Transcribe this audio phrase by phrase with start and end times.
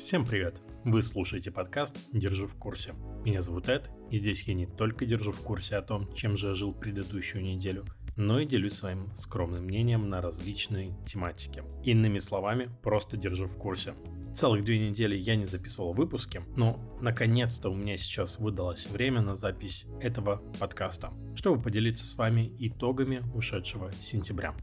[0.00, 0.62] Всем привет!
[0.82, 2.94] Вы слушаете подкаст «Держу в курсе».
[3.22, 6.48] Меня зовут Эд, и здесь я не только держу в курсе о том, чем же
[6.48, 7.84] я жил предыдущую неделю,
[8.16, 11.62] но и делюсь своим скромным мнением на различные тематики.
[11.84, 13.92] Иными словами, просто держу в курсе.
[14.34, 19.36] Целых две недели я не записывал выпуски, но наконец-то у меня сейчас выдалось время на
[19.36, 24.54] запись этого подкаста, чтобы поделиться с вами итогами ушедшего сентября.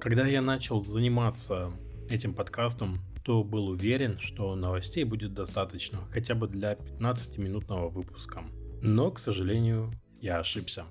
[0.00, 1.70] Когда я начал заниматься
[2.08, 8.44] этим подкастом, то был уверен, что новостей будет достаточно хотя бы для 15-минутного выпуска.
[8.82, 10.84] Но, к сожалению, я ошибся.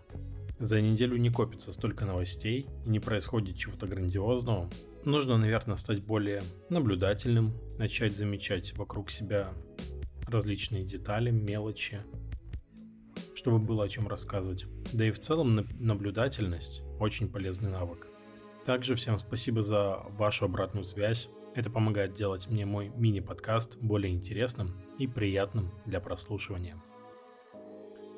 [0.59, 4.69] За неделю не копится столько новостей и не происходит чего-то грандиозного.
[5.05, 9.53] Нужно, наверное, стать более наблюдательным, начать замечать вокруг себя
[10.27, 11.99] различные детали, мелочи,
[13.33, 14.65] чтобы было о чем рассказывать.
[14.91, 18.07] Да и в целом наблюдательность очень полезный навык.
[18.65, 21.29] Также всем спасибо за вашу обратную связь.
[21.55, 26.81] Это помогает делать мне мой мини-подкаст более интересным и приятным для прослушивания.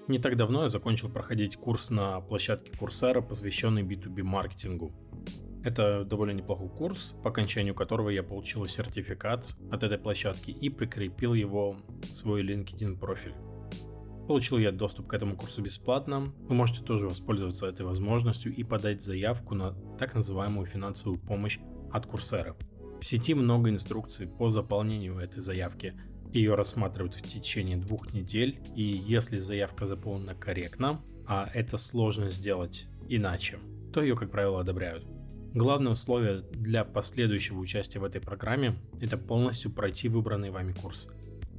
[0.08, 4.92] Не так давно я закончил проходить курс на площадке Курсера, посвященный B2B маркетингу.
[5.64, 11.34] Это довольно неплохой курс, по окончанию которого я получил сертификат от этой площадки и прикрепил
[11.34, 13.36] его в свой LinkedIn профиль.
[14.28, 16.34] Получил я доступ к этому курсу бесплатно.
[16.48, 21.60] Вы можете тоже воспользоваться этой возможностью и подать заявку на так называемую финансовую помощь
[21.92, 22.56] от Курсера.
[23.02, 25.96] В сети много инструкций по заполнению этой заявки.
[26.32, 32.86] Ее рассматривают в течение двух недель, и если заявка заполнена корректно, а это сложно сделать
[33.10, 33.58] иначе,
[33.92, 35.04] то ее, как правило, одобряют.
[35.56, 41.10] Главное условие для последующего участия в этой программе– это полностью пройти выбранный вами курс.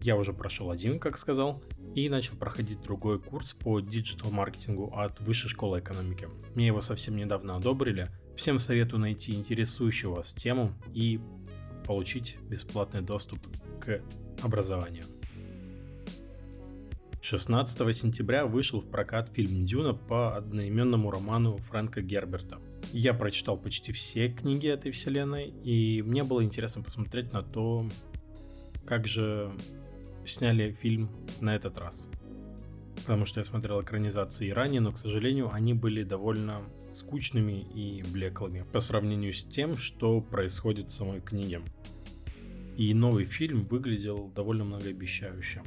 [0.00, 1.60] Я уже прошел один, как сказал,
[1.96, 6.28] и начал проходить другой курс по диджитал-маркетингу от Высшей школы экономики.
[6.54, 8.10] Мне его совсем недавно одобрили.
[8.36, 11.20] Всем советую найти интересующую вас тему и
[11.86, 13.38] получить бесплатный доступ
[13.80, 14.00] к
[14.42, 15.04] образованию.
[17.20, 22.58] 16 сентября вышел в прокат фильм «Дюна» по одноименному роману Фрэнка Герберта.
[22.92, 27.86] Я прочитал почти все книги этой вселенной, и мне было интересно посмотреть на то,
[28.84, 29.52] как же
[30.26, 32.08] сняли фильм на этот раз.
[32.96, 36.62] Потому что я смотрел экранизации ранее, но, к сожалению, они были довольно
[36.96, 41.60] скучными и блеклыми по сравнению с тем, что происходит в самой книге.
[42.76, 45.62] И новый фильм выглядел довольно многообещающе.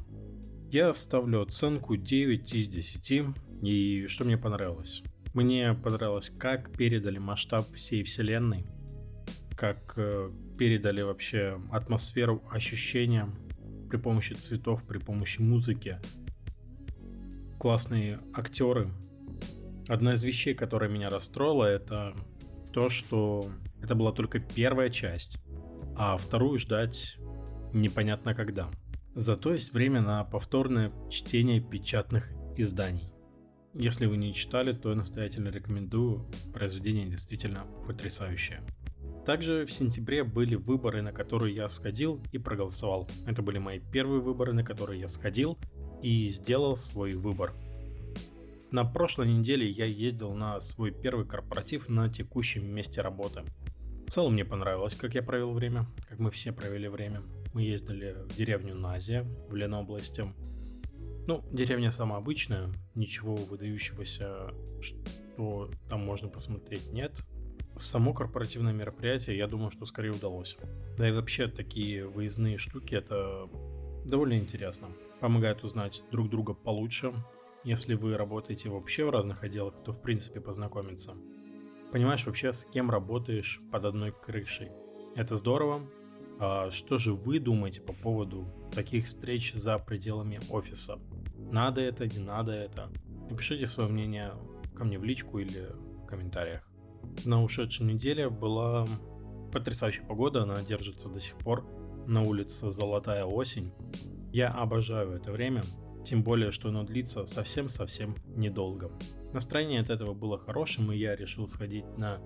[0.72, 3.24] Я вставлю оценку 9 из 10.
[3.62, 5.03] И что мне понравилось?
[5.34, 8.66] Мне понравилось, как передали масштаб всей вселенной,
[9.56, 13.30] как э, передали вообще атмосферу, ощущения
[13.90, 16.00] при помощи цветов, при помощи музыки.
[17.59, 18.90] Классные актеры.
[19.88, 22.16] Одна из вещей, которая меня расстроила, это
[22.73, 23.51] то, что
[23.81, 25.38] это была только первая часть,
[25.96, 27.18] а вторую ждать
[27.72, 28.72] непонятно когда.
[29.13, 33.13] Зато есть время на повторное чтение печатных изданий.
[33.73, 36.25] Если вы не читали, то я настоятельно рекомендую.
[36.53, 38.62] Произведение действительно потрясающее.
[39.25, 43.09] Также в сентябре были выборы, на которые я сходил и проголосовал.
[43.28, 45.57] Это были мои первые выборы, на которые я сходил
[46.02, 47.53] и сделал свой выбор.
[48.75, 53.44] На прошлой неделе я ездил на свой первый корпоратив на текущем месте работы.
[54.06, 57.24] В целом мне понравилось, как я провел время, как мы все провели время.
[57.53, 60.25] Мы ездили в деревню Назия в Ленобласти.
[61.25, 67.25] Ну, деревня самая обычная, ничего выдающегося, что там можно посмотреть нет.
[67.78, 70.58] Само корпоративное мероприятие, я думаю, что скорее удалось.
[70.97, 73.47] Да и вообще такие выездные штуки, это
[74.03, 74.90] довольно интересно.
[75.22, 77.14] Помогает узнать друг друга получше.
[77.66, 81.16] Если вы работаете вообще в разных отделах, то в принципе познакомиться.
[81.92, 84.70] Понимаешь вообще, с кем работаешь под одной крышей.
[85.16, 85.81] Это здорово.
[86.40, 91.00] А что же вы думаете по поводу таких встреч за пределами офиса?
[91.52, 92.92] Надо это, не надо это?
[93.31, 94.34] Напишите свое мнение
[94.76, 95.70] ко мне в личку или
[96.03, 96.62] в комментариях.
[97.26, 98.86] На ушедшей неделе была
[99.52, 101.66] потрясающая погода, она держится до сих пор.
[102.06, 103.72] На улице золотая осень.
[104.32, 105.64] Я обожаю это время,
[106.05, 108.91] тем более, что оно длится совсем-совсем недолго.
[109.34, 112.22] Настроение от этого было хорошим, и я решил сходить на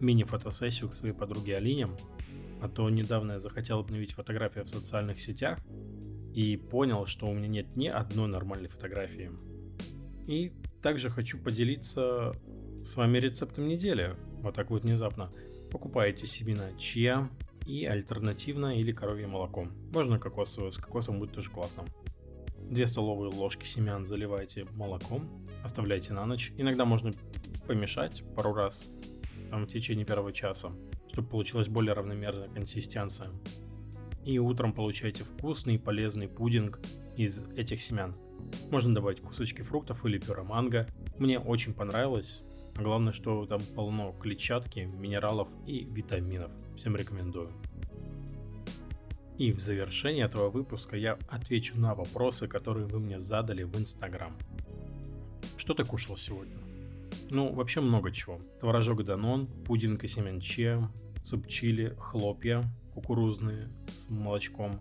[0.00, 1.88] мини-фотосессию к своей подруге Алине.
[2.60, 5.58] А то недавно я захотел обновить фотографию в социальных сетях
[6.34, 9.32] и понял, что у меня нет ни одной нормальной фотографии.
[10.28, 12.34] И также хочу поделиться
[12.84, 14.14] с вами рецептом недели.
[14.42, 15.32] Вот так вот внезапно.
[15.70, 17.28] Покупаете семена чья
[17.66, 19.66] и альтернативно или коровье молоко.
[19.92, 21.84] Можно кокосовое, с кокосом будет тоже классно.
[22.72, 25.28] 2 столовые ложки семян заливайте молоком,
[25.62, 26.52] оставляйте на ночь.
[26.56, 27.12] Иногда можно
[27.66, 28.94] помешать пару раз
[29.50, 30.72] там, в течение первого часа,
[31.12, 33.30] чтобы получилась более равномерная консистенция.
[34.24, 36.80] и утром получаете вкусный и полезный пудинг
[37.16, 38.14] из этих семян.
[38.70, 40.86] Можно добавить кусочки фруктов или пюре манго.
[41.18, 42.42] Мне очень понравилось.
[42.74, 46.52] А главное, что там полно клетчатки, минералов и витаминов.
[46.76, 47.52] Всем рекомендую.
[49.38, 54.36] И в завершении этого выпуска я отвечу на вопросы, которые вы мне задали в Инстаграм.
[55.56, 56.56] Что ты кушал сегодня?
[57.30, 58.40] Ну, вообще много чего.
[58.60, 60.90] Творожок Данон, пудинг из семян чиа,
[61.22, 64.80] суп чили, хлопья кукурузные с молочком.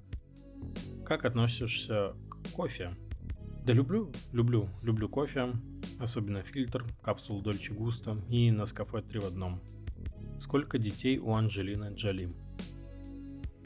[1.05, 2.91] Как относишься к кофе?
[3.65, 5.53] Да люблю, люблю, люблю кофе,
[5.99, 9.61] особенно фильтр, капсул Дольче Густа и Наскафе 3 в одном.
[10.39, 12.33] Сколько детей у Анджелины Джоли?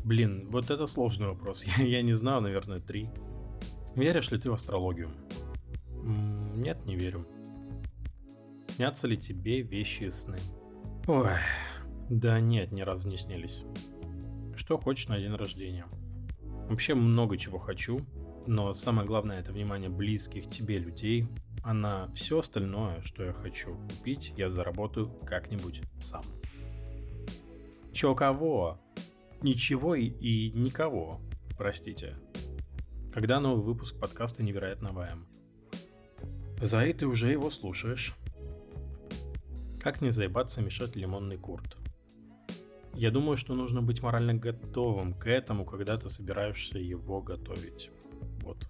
[0.06, 1.64] Блин, вот это сложный вопрос.
[1.78, 3.10] Я, я не знаю, наверное, три.
[3.96, 5.10] Веришь ли ты в астрологию?
[6.04, 7.26] Нет, не верю.
[8.76, 10.38] Снятся ли тебе вещи и сны?
[11.08, 11.32] Ой,
[12.08, 13.64] да нет, ни разу не снились.
[14.56, 15.88] Что хочешь на день рождения?
[16.70, 18.00] Вообще много чего хочу,
[18.46, 21.28] но самое главное это внимание близких тебе людей,
[21.64, 26.24] а на все остальное, что я хочу купить, я заработаю как-нибудь сам.
[27.92, 28.80] Чё кого?
[29.42, 31.22] Ничего и, никого,
[31.58, 32.16] простите.
[33.14, 35.28] Когда новый выпуск подкаста «Невероятно ВМ»?
[36.62, 38.16] Зай, ты уже его слушаешь.
[39.80, 41.78] Как не заебаться мешать лимонный курт?
[42.94, 47.92] Я думаю, что нужно быть морально готовым к этому, когда ты собираешься его готовить.
[48.42, 48.68] Вот.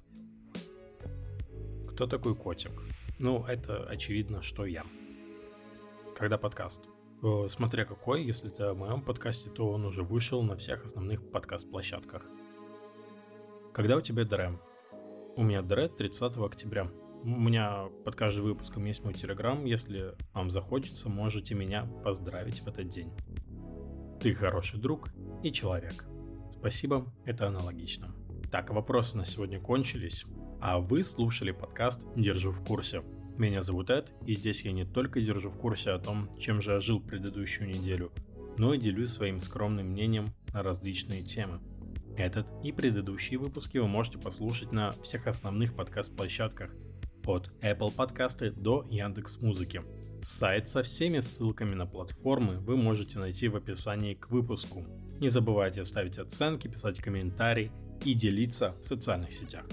[1.91, 2.71] Кто такой котик?
[3.19, 4.83] Ну, это очевидно, что я.
[6.17, 6.83] Когда подкаст?
[7.25, 11.31] Э, смотря какой, если это в моем подкасте, то он уже вышел на всех основных
[11.31, 12.23] подкаст-площадках.
[13.73, 14.59] Когда у тебя ДР?
[15.35, 16.91] У меня ДР 30 октября.
[17.23, 19.65] У меня под каждым выпуском есть мой телеграм.
[19.65, 23.11] Если вам захочется, можете меня поздравить в этот день.
[24.21, 25.09] Ты хороший друг
[25.41, 26.05] и человек.
[26.51, 28.13] Спасибо, это аналогично.
[28.51, 30.25] Так, вопросы на сегодня кончились,
[30.61, 33.01] а вы слушали подкаст «Держу в курсе».
[33.37, 36.71] Меня зовут Эд, и здесь я не только держу в курсе о том, чем же
[36.71, 38.13] я жил предыдущую неделю,
[38.57, 41.59] но и делюсь своим скромным мнением на различные темы.
[42.15, 46.71] Этот и предыдущие выпуски вы можете послушать на всех основных подкаст-площадках,
[47.25, 49.81] от Apple подкасты до Яндекс Музыки.
[50.21, 54.85] Сайт со всеми ссылками на платформы вы можете найти в описании к выпуску.
[55.19, 57.71] Не забывайте ставить оценки, писать комментарии
[58.05, 59.65] и делиться в социальных сетях.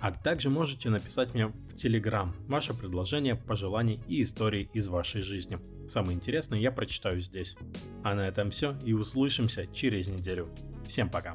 [0.00, 5.58] А также можете написать мне в Телеграм ваше предложение, пожелания и истории из вашей жизни.
[5.88, 7.56] Самое интересное я прочитаю здесь.
[8.02, 10.48] А на этом все и услышимся через неделю.
[10.86, 11.34] Всем пока!